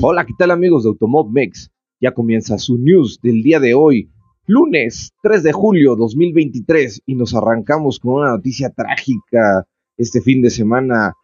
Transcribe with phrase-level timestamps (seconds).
[0.00, 1.72] Hola, ¿qué tal amigos de Automob Mex?
[2.00, 4.08] Ya comienza su news del día de hoy,
[4.46, 9.66] lunes 3 de julio 2023 y nos arrancamos con una noticia trágica
[9.96, 11.14] este fin de semana.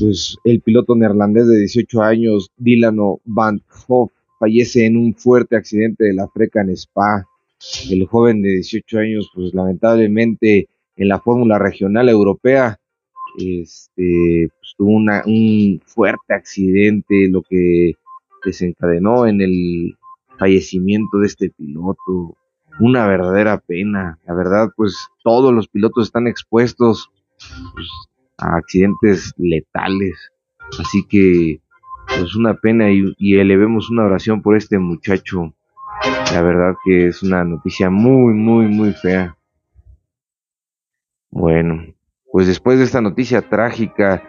[0.00, 6.06] Pues el piloto neerlandés de 18 años, Dilano Van Hoff, fallece en un fuerte accidente
[6.06, 7.24] de la freca en Spa.
[7.88, 12.76] El joven de 18 años, pues lamentablemente en la Fórmula Regional Europea,
[13.38, 17.92] este, pues, tuvo un fuerte accidente, lo que
[18.46, 19.96] desencadenó en el
[20.38, 22.36] fallecimiento de este piloto.
[22.78, 24.18] Una verdadera pena.
[24.26, 27.10] La verdad, pues todos los pilotos están expuestos
[27.74, 27.88] pues,
[28.38, 30.30] a accidentes letales.
[30.78, 31.60] Así que,
[32.06, 35.54] pues una pena y, y elevemos una oración por este muchacho.
[36.32, 39.36] La verdad que es una noticia muy, muy, muy fea.
[41.30, 41.84] Bueno,
[42.30, 44.22] pues después de esta noticia trágica,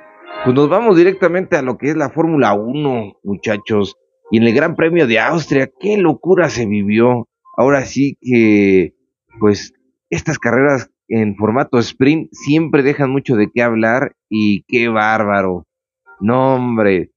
[0.44, 3.97] pues nos vamos directamente a lo que es la Fórmula 1, muchachos.
[4.30, 7.28] Y en el Gran Premio de Austria, qué locura se vivió.
[7.56, 8.94] Ahora sí que,
[9.39, 9.73] pues,
[10.09, 15.66] estas carreras en formato sprint siempre dejan mucho de qué hablar y qué bárbaro.
[16.20, 17.11] No, hombre.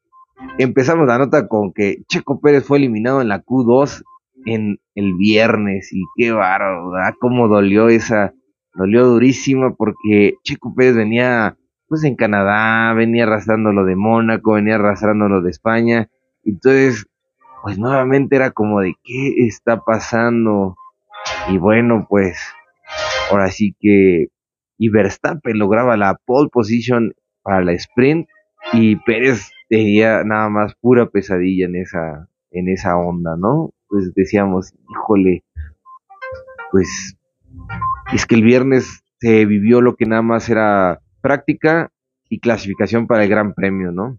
[0.58, 4.02] Empezamos la nota con que Checo Pérez fue eliminado en la Q2
[4.46, 7.14] en el viernes y qué bárbaro, ¿verdad?
[7.20, 8.32] Cómo dolió esa,
[8.74, 11.56] dolió durísimo porque Checo Pérez venía
[11.88, 16.08] pues en Canadá, venía arrastrando lo de Mónaco, venía arrastrando lo de España
[16.44, 17.06] entonces,
[17.62, 20.76] pues nuevamente era como de qué está pasando.
[21.48, 22.40] Y bueno, pues
[23.30, 24.28] ahora sí que
[24.78, 28.26] y Verstappen lograba la pole position para la sprint
[28.72, 33.72] y Pérez tenía nada más pura pesadilla en esa en esa onda, ¿no?
[33.88, 35.44] Pues decíamos, híjole,
[36.70, 37.16] pues
[38.12, 41.92] es que el viernes se vivió lo que nada más era práctica
[42.28, 44.18] y clasificación para el Gran Premio, ¿no?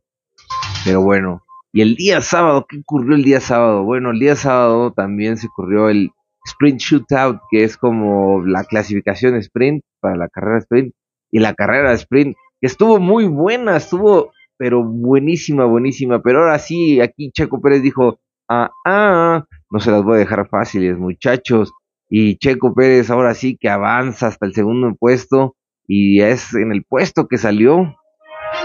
[0.86, 3.84] Pero bueno, y el día sábado, ¿qué ocurrió el día sábado?
[3.84, 6.12] Bueno, el día sábado también se ocurrió el
[6.46, 10.94] Sprint Shootout, que es como la clasificación sprint para la carrera sprint
[11.32, 14.32] y la carrera sprint, que estuvo muy buena, estuvo
[14.62, 16.22] pero buenísima, buenísima.
[16.22, 20.48] Pero ahora sí, aquí Checo Pérez dijo, ah, ah, no se las voy a dejar
[20.50, 21.72] fáciles, muchachos.
[22.10, 25.56] Y Checo Pérez ahora sí que avanza hasta el segundo puesto
[25.88, 27.96] y es en el puesto que salió.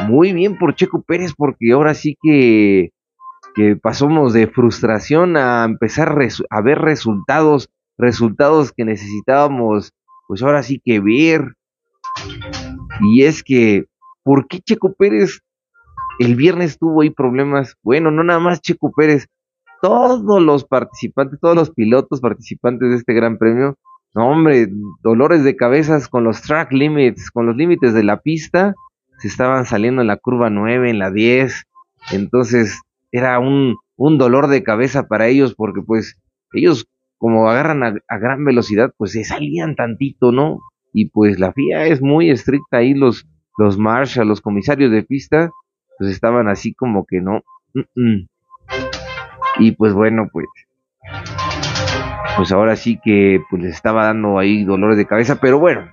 [0.06, 2.90] Muy bien por Checo Pérez porque ahora sí que
[3.56, 6.16] que pasamos de frustración a empezar
[6.50, 9.94] a ver resultados, resultados que necesitábamos,
[10.28, 11.54] pues ahora sí que ver.
[13.00, 13.86] Y es que,
[14.22, 15.40] ¿por qué Checo Pérez
[16.18, 17.74] el viernes tuvo ahí problemas?
[17.82, 19.26] Bueno, no nada más Checo Pérez,
[19.80, 23.78] todos los participantes, todos los pilotos participantes de este gran premio,
[24.14, 24.68] no hombre,
[25.02, 28.74] dolores de cabezas con los track limits, con los límites de la pista,
[29.18, 31.64] se estaban saliendo en la curva 9, en la 10,
[32.12, 32.80] entonces
[33.12, 36.20] era un, un dolor de cabeza para ellos porque pues
[36.52, 36.86] ellos
[37.18, 40.58] como agarran a, gran velocidad pues se salían tantito, ¿no?
[40.92, 43.26] Y pues la FIA es muy estricta ahí, los,
[43.58, 45.50] los marshals, los comisarios de pista,
[45.98, 47.42] pues estaban así como que no.
[49.58, 50.46] Y pues bueno, pues
[52.36, 55.90] pues ahora sí que pues les estaba dando ahí dolores de cabeza, pero bueno,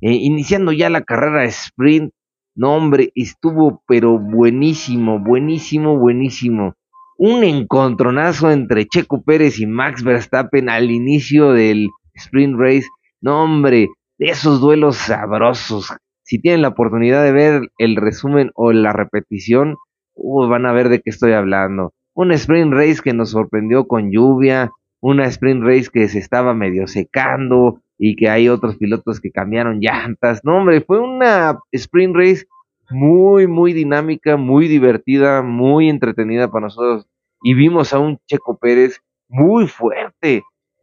[0.00, 2.12] eh, iniciando ya la carrera sprint,
[2.56, 6.74] no, hombre, estuvo pero buenísimo, buenísimo, buenísimo.
[7.18, 12.88] Un encontronazo entre Checo Pérez y Max Verstappen al inicio del sprint race.
[13.20, 15.92] No, hombre, de esos duelos sabrosos.
[16.22, 19.76] Si tienen la oportunidad de ver el resumen o la repetición,
[20.14, 21.92] uh, van a ver de qué estoy hablando.
[22.14, 26.86] Un sprint race que nos sorprendió con lluvia, una sprint race que se estaba medio
[26.86, 30.40] secando, y que hay otros pilotos que cambiaron llantas.
[30.44, 32.46] No, hombre, fue una sprint race
[32.90, 37.06] muy, muy dinámica, muy divertida, muy entretenida para nosotros.
[37.42, 40.42] Y vimos a un Checo Pérez muy fuerte.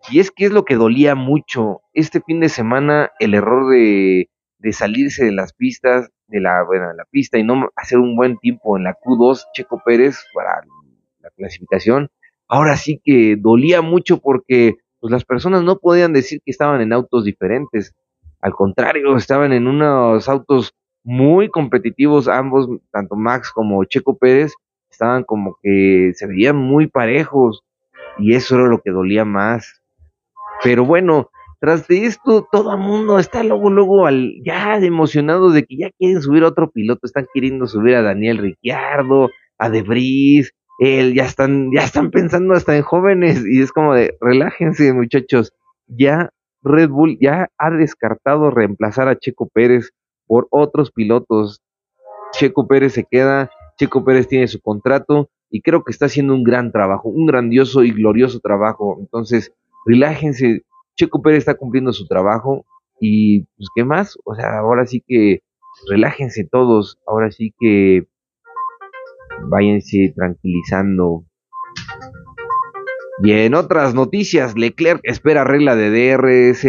[0.10, 1.82] Y es que es lo que dolía mucho.
[1.94, 6.90] Este fin de semana, el error de, de salirse de las pistas, de la, bueno,
[6.90, 10.62] de la pista y no hacer un buen tiempo en la Q2, Checo Pérez, para
[11.20, 12.10] la clasificación.
[12.48, 16.94] Ahora sí que dolía mucho porque pues las personas no podían decir que estaban en
[16.94, 17.94] autos diferentes.
[18.40, 20.72] Al contrario, estaban en unos autos
[21.04, 24.54] muy competitivos ambos, tanto Max como Checo Pérez,
[24.90, 27.66] estaban como que se veían muy parejos
[28.18, 29.82] y eso era lo que dolía más.
[30.64, 31.30] Pero bueno,
[31.60, 35.90] tras de esto, todo el mundo está luego, luego al, ya emocionado de que ya
[36.00, 41.26] quieren subir a otro piloto, están queriendo subir a Daniel Ricciardo, a Debris, él, ya
[41.26, 45.54] están, ya están pensando hasta en jóvenes y es como de, relájense muchachos,
[45.88, 46.30] ya
[46.64, 49.92] Red Bull ya ha descartado reemplazar a Checo Pérez
[50.26, 51.62] por otros pilotos.
[52.32, 56.44] Checo Pérez se queda, Checo Pérez tiene su contrato y creo que está haciendo un
[56.44, 58.98] gran trabajo, un grandioso y glorioso trabajo.
[59.00, 59.54] Entonces,
[59.86, 60.64] relájense,
[60.96, 62.66] Checo Pérez está cumpliendo su trabajo
[63.00, 65.42] y pues qué más, o sea, ahora sí que
[65.90, 68.08] relájense todos, ahora sí que
[69.50, 71.26] váyanse tranquilizando.
[73.24, 76.62] Y en otras noticias, Leclerc espera regla de DRS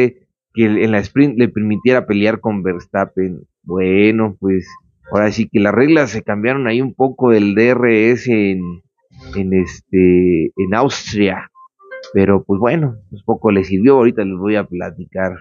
[0.54, 3.40] que en la sprint le permitiera pelear con Verstappen.
[3.64, 4.68] Bueno, pues
[5.10, 8.82] ahora sí que las reglas se cambiaron ahí un poco el DRS en,
[9.34, 11.50] en este en Austria.
[12.12, 15.32] Pero pues bueno, pues poco le sirvió, ahorita les voy a platicar.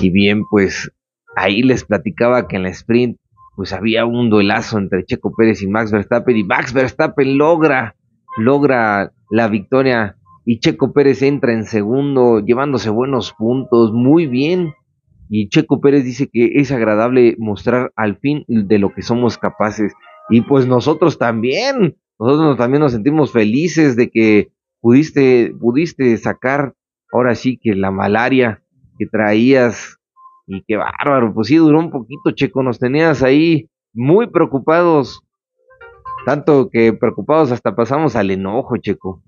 [0.00, 0.92] Y bien, pues
[1.36, 3.18] ahí les platicaba que en la sprint
[3.56, 7.96] pues había un duelazo entre Checo Pérez y Max Verstappen y Max Verstappen logra
[8.36, 14.74] logra la victoria y Checo Pérez entra en segundo llevándose buenos puntos, muy bien.
[15.28, 19.94] Y Checo Pérez dice que es agradable mostrar al fin de lo que somos capaces.
[20.28, 26.74] Y pues nosotros también, nosotros también nos sentimos felices de que pudiste, pudiste sacar
[27.12, 28.62] ahora sí que la malaria
[28.98, 29.98] que traías
[30.52, 35.22] y qué bárbaro, pues sí duró un poquito, Checo, nos tenías ahí muy preocupados,
[36.26, 39.22] tanto que preocupados hasta pasamos al enojo, Checo.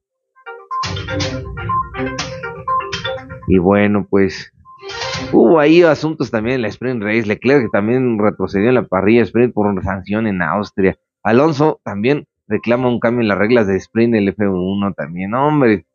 [3.49, 4.53] Y bueno, pues
[5.33, 9.23] hubo ahí asuntos también en la Sprint Race, Leclerc que también retrocedió en la parrilla
[9.23, 10.97] Sprint por una sanción en Austria.
[11.23, 15.87] Alonso también reclama un cambio en las reglas de Sprint del F1 también, hombre.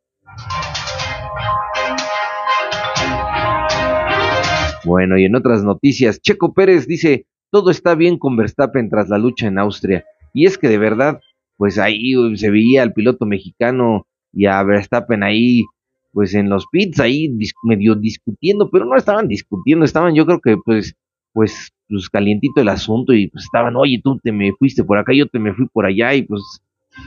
[4.90, 9.20] Bueno, y en otras noticias, Checo Pérez dice, todo está bien con Verstappen tras la
[9.20, 10.04] lucha en Austria.
[10.34, 11.20] Y es que de verdad,
[11.58, 15.64] pues ahí se veía al piloto mexicano y a Verstappen ahí,
[16.12, 17.32] pues en los pits, ahí
[17.66, 20.96] medio discutiendo, pero no estaban discutiendo, estaban yo creo que pues,
[21.34, 25.14] pues, pues calientito el asunto y pues estaban, oye, tú te me fuiste por acá,
[25.14, 26.42] yo te me fui por allá y pues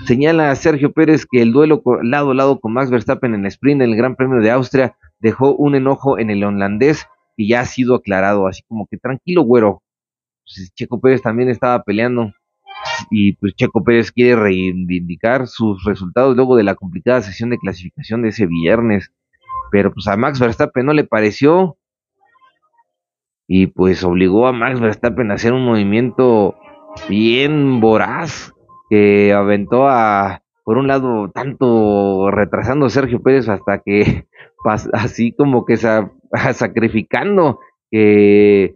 [0.07, 3.83] señala Sergio Pérez que el duelo lado a lado con Max Verstappen en el sprint
[3.83, 7.65] en el Gran Premio de Austria dejó un enojo en el holandés y ya ha
[7.67, 9.83] sido aclarado, así como que tranquilo, güero.
[10.45, 12.33] Pues, Checo Pérez también estaba peleando
[13.11, 18.23] y pues Checo Pérez quiere reivindicar sus resultados luego de la complicada sesión de clasificación
[18.23, 19.13] de ese viernes,
[19.71, 21.77] pero pues a Max Verstappen no le pareció
[23.47, 26.57] y pues obligó a Max Verstappen a hacer un movimiento
[27.09, 28.53] bien voraz
[28.91, 34.27] que aventó a por un lado tanto retrasando a Sergio Pérez hasta que
[34.93, 35.77] así como que
[36.55, 38.75] sacrificando que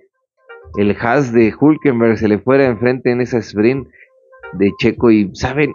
[0.76, 3.88] el Haas de Hulkenberg se le fuera enfrente en esa sprint
[4.52, 5.72] de Checo y saben,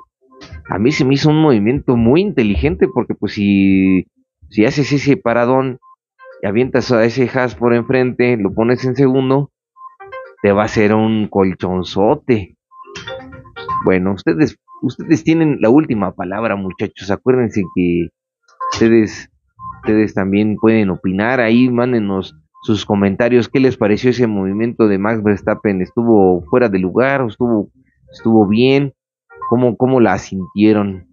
[0.70, 4.08] a mí se me hizo un movimiento muy inteligente porque pues si,
[4.50, 5.80] si haces ese paradón
[6.42, 9.52] y avientas a ese Haas por enfrente, lo pones en segundo,
[10.42, 12.56] te va a hacer un colchonzote.
[13.86, 17.10] Bueno, ustedes, ustedes tienen la última palabra, muchachos.
[17.12, 18.10] Acuérdense que
[18.74, 19.31] ustedes
[19.82, 23.50] Ustedes también pueden opinar ahí, mándenos sus comentarios.
[23.50, 25.82] ¿Qué les pareció ese movimiento de Max Verstappen?
[25.82, 27.26] ¿Estuvo fuera de lugar?
[27.28, 27.70] ¿Estuvo,
[28.12, 28.94] estuvo bien?
[29.50, 31.08] ¿Cómo, ¿Cómo la sintieron?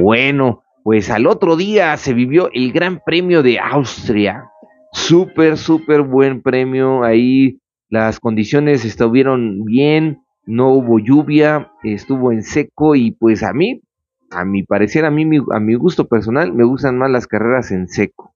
[0.00, 4.50] Bueno, pues al otro día se vivió el Gran Premio de Austria.
[4.92, 7.04] Súper, súper buen premio.
[7.04, 7.58] Ahí
[7.90, 13.82] las condiciones estuvieron bien, no hubo lluvia, estuvo en seco y pues a mí
[14.30, 17.88] a mi parecer, a mí, a mi gusto personal, me gustan más las carreras en
[17.88, 18.34] seco.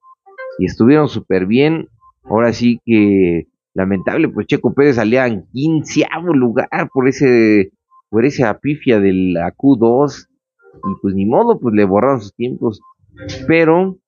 [0.59, 1.89] Y estuvieron súper bien.
[2.25, 7.73] Ahora sí que, lamentable, pues Checo Pérez salía en quinceavo lugar por ese,
[8.11, 10.29] por esa apifia de la Q2.
[10.75, 12.81] Y pues ni modo, pues le borraron sus tiempos.
[13.47, 13.99] Pero,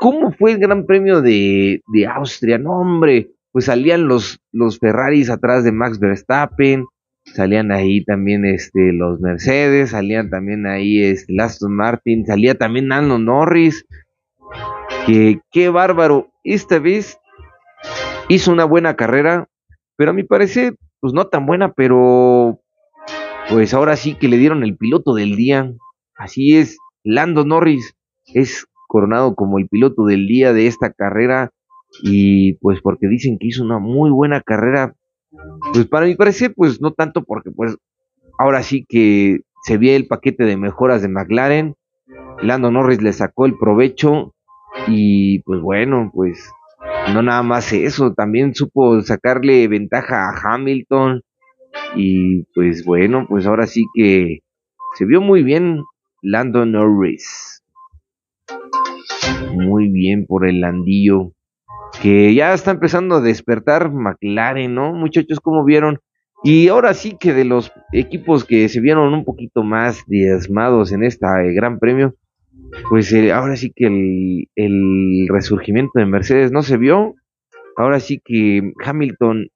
[0.00, 2.58] ¿cómo fue el Gran Premio de, de Austria?
[2.58, 6.86] No, hombre, pues salían los, los Ferraris atrás de Max Verstappen
[7.24, 13.18] salían ahí también este los Mercedes, salían también ahí este, Aston Martin, salía también Nano
[13.18, 13.86] Norris,
[15.06, 17.18] que qué bárbaro, esta vez
[18.28, 19.48] hizo una buena carrera,
[19.96, 22.60] pero a mi parecer, pues no tan buena, pero
[23.48, 25.72] pues ahora sí que le dieron el piloto del día,
[26.16, 27.94] así es, Lando Norris
[28.32, 31.50] es coronado como el piloto del día de esta carrera
[32.02, 34.94] y pues porque dicen que hizo una muy buena carrera
[35.72, 37.76] pues para mi parecer, pues no tanto porque pues
[38.38, 41.74] ahora sí que se ve el paquete de mejoras de McLaren,
[42.42, 44.34] Lando Norris le sacó el provecho
[44.88, 46.50] y pues bueno, pues
[47.12, 51.22] no nada más eso, también supo sacarle ventaja a Hamilton
[51.96, 54.40] y pues bueno, pues ahora sí que
[54.96, 55.82] se vio muy bien
[56.22, 57.62] Lando Norris.
[59.52, 61.32] Muy bien por el landillo
[62.00, 64.92] que ya está empezando a despertar McLaren, ¿no?
[64.92, 66.00] Muchachos, ¿cómo vieron
[66.42, 71.02] Y ahora sí que de los equipos que se vieron un poquito más diezmados en
[71.02, 72.14] este Gran Premio,
[72.88, 73.86] pues eh, ahora sí que
[74.54, 77.14] el, resurgimiento de Mercedes no se vio.
[77.76, 79.48] Ahora sí que Hamilton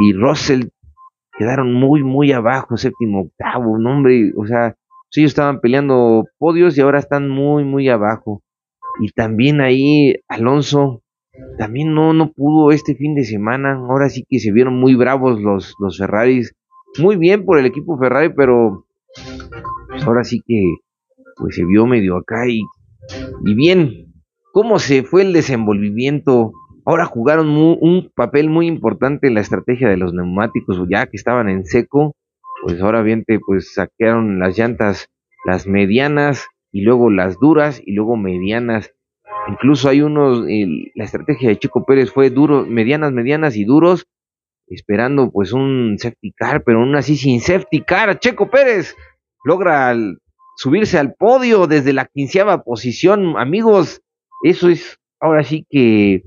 [0.00, 0.64] y Russell
[1.38, 4.76] quedaron muy, muy abajo, séptimo, octavo, no hombre, o sea,
[5.16, 8.42] ellos estaban peleando podios y ahora están muy, muy abajo.
[9.00, 11.02] Y también ahí Alonso
[11.58, 13.74] también no, no pudo este fin de semana.
[13.74, 16.54] Ahora sí que se vieron muy bravos los, los Ferraris.
[16.98, 18.86] Muy bien por el equipo Ferrari, pero
[19.88, 20.62] pues ahora sí que
[21.36, 22.62] pues se vio medio acá y,
[23.44, 24.06] y bien.
[24.52, 26.52] ¿Cómo se fue el desenvolvimiento?
[26.84, 31.48] Ahora jugaron un papel muy importante en la estrategia de los neumáticos, ya que estaban
[31.48, 32.16] en seco,
[32.62, 35.08] pues ahora bien pues saquearon las llantas,
[35.44, 38.92] las medianas y luego las duras y luego medianas
[39.48, 40.44] Incluso hay unos,
[40.94, 44.06] la estrategia de Chico Pérez fue duro, medianas, medianas y duros,
[44.68, 48.94] esperando pues un safety car, pero aún así sin safety car, Checo Pérez
[49.44, 49.94] logra
[50.56, 54.02] subirse al podio desde la quinceava posición, amigos,
[54.44, 56.22] eso es ahora sí que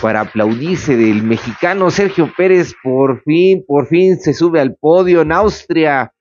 [0.00, 5.32] para aplaudirse del mexicano Sergio Pérez, por fin, por fin se sube al podio en
[5.32, 6.12] Austria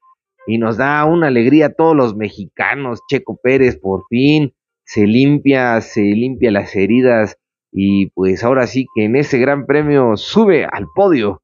[0.48, 4.54] y nos da una alegría a todos los mexicanos, Checo Pérez, por fin,
[4.86, 7.38] se limpia, se limpia las heridas
[7.72, 11.42] y pues ahora sí que en ese gran premio sube al podio.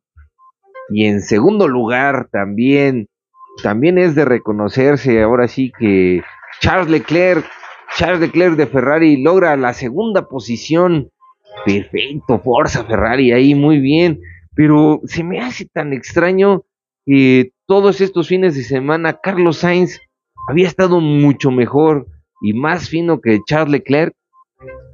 [0.89, 3.07] Y en segundo lugar también,
[3.63, 6.21] también es de reconocerse ahora sí que
[6.61, 7.45] Charles Leclerc,
[7.97, 11.09] Charles Leclerc de Ferrari logra la segunda posición.
[11.65, 14.21] Perfecto, fuerza Ferrari ahí muy bien,
[14.55, 16.63] pero se me hace tan extraño
[17.05, 19.99] que todos estos fines de semana Carlos Sainz
[20.47, 22.07] había estado mucho mejor
[22.41, 24.15] y más fino que Charles Leclerc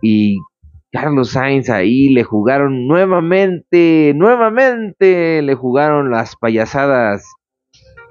[0.02, 0.38] y
[0.92, 7.26] Carlos Sainz ahí le jugaron nuevamente, nuevamente le jugaron las payasadas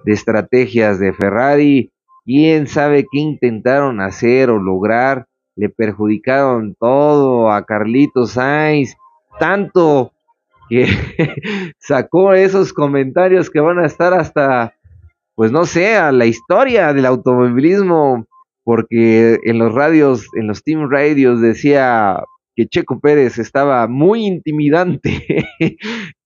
[0.04, 1.90] de estrategias de Ferrari.
[2.24, 5.26] Quién sabe qué intentaron hacer o lograr.
[5.54, 8.94] Le perjudicaron todo a Carlitos Sainz,
[9.38, 10.12] tanto
[10.68, 10.86] que
[11.78, 14.74] sacó esos comentarios que van a estar hasta,
[15.34, 18.26] pues no sé, a la historia del automovilismo
[18.66, 22.24] porque en los radios, en los team radios decía
[22.56, 25.46] que Checo Pérez estaba muy intimidante.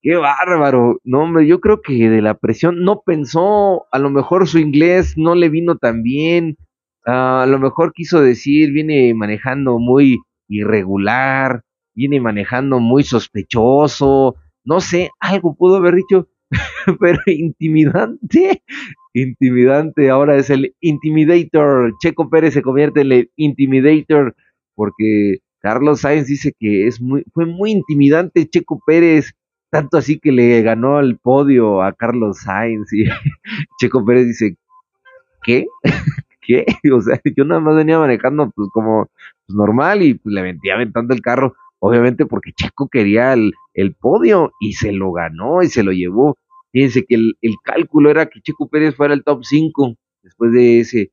[0.03, 1.01] Qué bárbaro.
[1.05, 5.19] No, hombre, yo creo que de la presión no pensó, a lo mejor su inglés
[5.19, 6.57] no le vino tan bien.
[7.05, 10.17] a lo mejor quiso decir, viene manejando muy
[10.49, 11.61] irregular,
[11.95, 14.37] viene manejando muy sospechoso.
[14.65, 16.29] No sé, algo pudo haber dicho,
[17.01, 18.63] pero intimidante
[19.13, 21.95] intimidante, ahora es el intimidator.
[22.01, 24.35] Checo Pérez se convierte en el intimidator
[24.75, 29.33] porque Carlos Sainz dice que es muy, fue muy intimidante Checo Pérez,
[29.71, 33.05] tanto así que le ganó el podio a Carlos Sainz y
[33.81, 34.57] Checo Pérez dice,
[35.43, 35.67] ¿qué?
[36.41, 36.65] ¿Qué?
[36.93, 39.11] O sea, yo nada más venía manejando pues como
[39.47, 43.95] pues, normal y pues, le venía aventando el carro, obviamente porque Checo quería el, el
[43.95, 46.37] podio y se lo ganó y se lo llevó.
[46.73, 47.35] Fíjense que el,
[47.65, 51.11] cálculo era que Checo Pérez fuera el top 5 después de ese,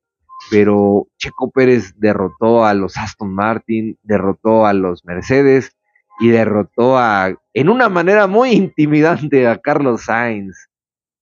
[0.51, 5.75] pero Checo Pérez derrotó a los Aston Martin, derrotó a los Mercedes
[6.19, 10.69] y derrotó a, en una manera muy intimidante, a Carlos Sainz.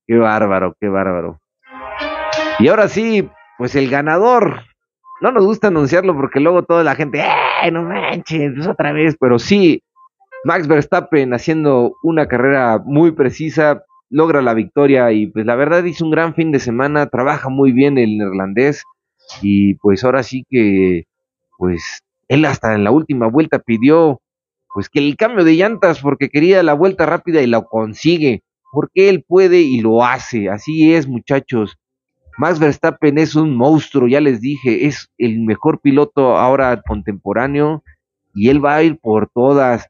[0.08, 1.40] Qué bárbaro, qué bárbaro.
[2.60, 4.62] Y ahora sí, pues el ganador.
[5.22, 8.53] No nos gusta anunciarlo porque luego toda la gente, ¡eh, no manches!
[8.55, 9.81] Pues otra vez, pero sí,
[10.43, 16.05] Max Verstappen haciendo una carrera muy precisa, logra la victoria y pues la verdad hizo
[16.05, 18.84] un gran fin de semana, trabaja muy bien el neerlandés
[19.41, 21.05] y pues ahora sí que
[21.57, 24.22] pues él hasta en la última vuelta pidió
[24.74, 29.10] pues que el cambio de llantas porque quería la vuelta rápida y lo consigue, porque
[29.10, 31.77] él puede y lo hace, así es muchachos.
[32.38, 37.84] Max Verstappen es un monstruo, ya les dije, es el mejor piloto ahora contemporáneo
[38.34, 39.88] y él va a ir por todas.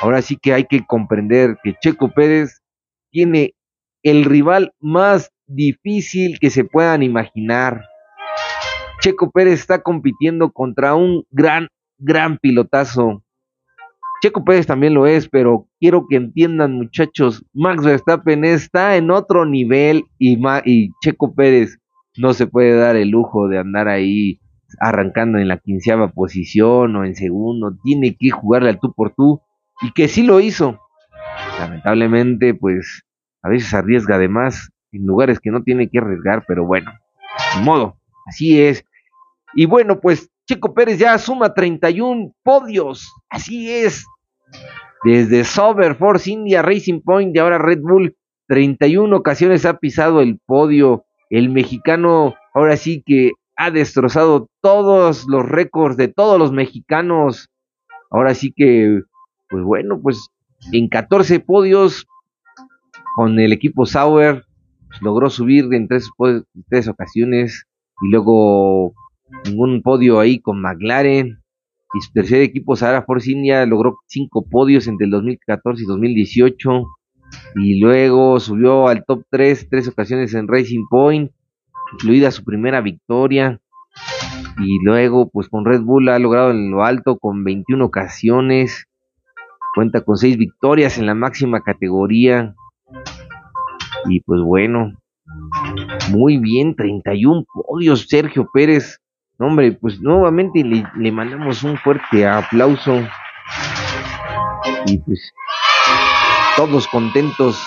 [0.00, 2.62] Ahora sí que hay que comprender que Checo Pérez
[3.10, 3.54] tiene
[4.02, 7.82] el rival más difícil que se puedan imaginar.
[9.00, 13.22] Checo Pérez está compitiendo contra un gran, gran pilotazo.
[14.22, 19.44] Checo Pérez también lo es, pero quiero que entiendan muchachos, Max Verstappen está en otro
[19.44, 20.38] nivel y,
[21.02, 21.76] Checo Pérez
[22.16, 24.40] no se puede dar el lujo de andar ahí
[24.80, 29.42] arrancando en la quinceava posición o en segundo, tiene que jugarle al tú por tú
[29.82, 30.80] y que sí lo hizo,
[31.58, 33.02] lamentablemente, pues
[33.42, 36.92] a veces arriesga de más en lugares que no tiene que arriesgar, pero bueno,
[37.56, 38.86] de modo, así es.
[39.54, 44.06] Y bueno, pues Checo Pérez ya suma 31 podios, así es.
[45.04, 48.16] Desde Sauber, Force India, Racing Point y ahora Red Bull,
[48.48, 51.04] 31 ocasiones ha pisado el podio.
[51.28, 57.50] El mexicano ahora sí que ha destrozado todos los récords de todos los mexicanos.
[58.10, 59.02] Ahora sí que,
[59.50, 60.30] pues bueno, pues
[60.72, 62.06] en 14 podios
[63.16, 64.44] con el equipo Sauer
[64.88, 66.08] pues, logró subir en tres,
[66.68, 67.66] tres ocasiones
[68.00, 68.94] y luego
[69.44, 71.43] ningún podio ahí con McLaren
[71.94, 76.84] y su tercer equipo Sahara Force India logró cinco podios entre el 2014 y 2018
[77.56, 81.30] y luego subió al top 3 tres ocasiones en Racing Point
[81.94, 83.60] incluida su primera victoria.
[84.58, 88.86] Y luego pues con Red Bull ha logrado en lo alto con 21 ocasiones.
[89.74, 92.54] Cuenta con seis victorias en la máxima categoría.
[94.08, 94.92] Y pues bueno
[96.10, 99.00] muy bien 31 podios Sergio Pérez
[99.38, 103.00] hombre pues nuevamente le, le mandamos un fuerte aplauso
[104.86, 105.32] y pues
[106.56, 107.66] todos contentos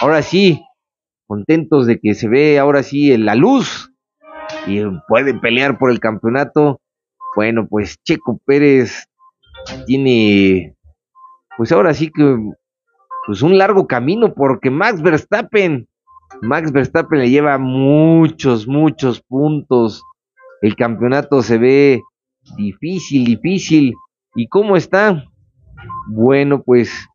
[0.00, 0.62] ahora sí
[1.26, 3.92] contentos de que se ve ahora sí la luz
[4.66, 6.80] y puede pelear por el campeonato.
[7.34, 9.08] Bueno, pues Checo Pérez
[9.86, 10.76] tiene,
[11.56, 12.36] pues ahora sí que,
[13.26, 15.88] pues un largo camino porque Max Verstappen,
[16.42, 20.02] Max Verstappen le lleva muchos, muchos puntos.
[20.62, 22.02] El campeonato se ve
[22.56, 23.94] difícil, difícil.
[24.34, 25.24] ¿Y cómo está?
[26.08, 27.08] Bueno, pues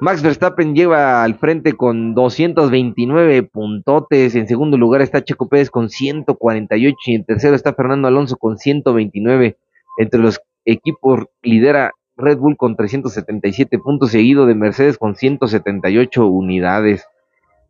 [0.00, 4.36] Max Verstappen lleva al frente con 229 puntotes.
[4.36, 8.58] En segundo lugar está Checo Pérez con 148 y en tercero está Fernando Alonso con
[8.58, 9.56] 129.
[9.98, 17.04] Entre los equipos lidera Red Bull con 377 puntos, seguido de Mercedes con 178 unidades.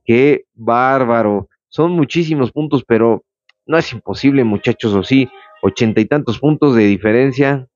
[0.05, 1.49] Qué bárbaro.
[1.71, 3.25] Son muchísimos puntos, pero
[3.69, 5.29] no es imposible, muchachos, o sí.
[5.63, 7.67] Ochenta y tantos puntos de diferencia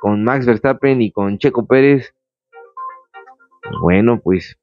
[0.00, 2.14] con Max Verstappen y con Checo Pérez
[3.80, 4.58] bueno, pues,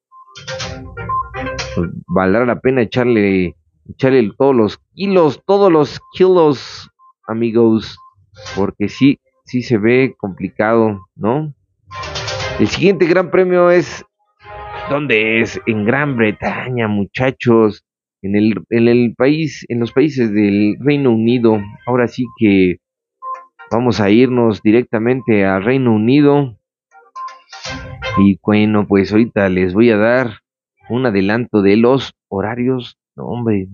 [1.75, 3.56] pues, valdrá la pena echarle,
[3.90, 6.90] echarle todos los kilos, todos los kilos,
[7.28, 7.98] amigos,
[8.56, 11.54] porque sí, sí se ve complicado, ¿no?
[12.60, 14.04] El siguiente gran premio es,
[14.90, 15.60] ¿dónde es?
[15.66, 17.84] En Gran Bretaña, muchachos,
[18.22, 21.62] en el, en el país, en los países del Reino Unido.
[21.86, 22.78] Ahora sí que
[23.72, 26.58] vamos a irnos directamente al Reino Unido
[28.18, 30.40] y bueno, pues ahorita les voy a dar
[30.90, 32.98] un adelanto de los horarios.
[33.16, 33.68] No, hombre,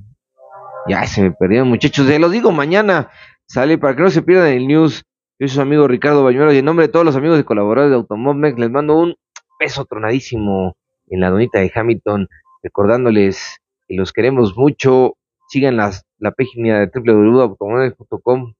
[0.87, 2.07] ya se me perdieron, muchachos.
[2.07, 3.09] Se los digo mañana.
[3.45, 5.03] Sale para que no se pierdan el news.
[5.39, 7.91] Yo soy su amigo Ricardo Bañuelos y en nombre de todos los amigos y colaboradores
[7.91, 9.15] de Automomex les mando un
[9.59, 10.75] beso tronadísimo
[11.09, 12.27] en la donita de Hamilton,
[12.63, 13.57] recordándoles
[13.95, 15.15] los queremos mucho.
[15.49, 18.53] Sigan las, la página de www.automomex.com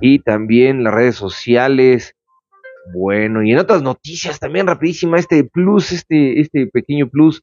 [0.00, 2.14] y también las redes sociales
[2.94, 7.42] bueno, y en otras noticias también rapidísima, este plus, este, este pequeño plus.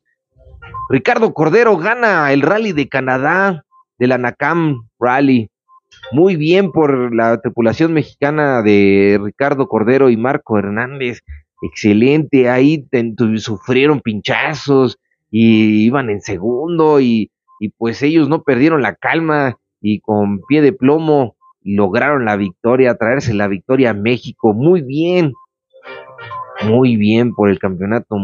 [0.90, 3.64] Ricardo Cordero gana el rally de Canadá,
[4.00, 5.50] de la Nakam Rally.
[6.12, 11.22] Muy bien por la tripulación mexicana de Ricardo Cordero y Marco Hernández.
[11.62, 12.88] Excelente, ahí
[13.38, 14.98] sufrieron pinchazos
[15.32, 20.62] y iban en segundo y, y pues ellos no perdieron la calma y con pie
[20.62, 24.54] de plomo lograron la victoria, traerse la victoria a México.
[24.54, 25.34] Muy bien,
[26.64, 28.18] muy bien por el campeonato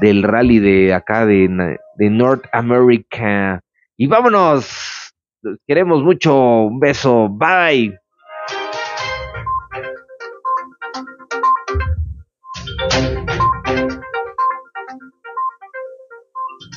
[0.00, 3.62] del rally de acá de, de North America.
[3.96, 5.14] Y vámonos,
[5.66, 7.98] queremos mucho, un beso, bye.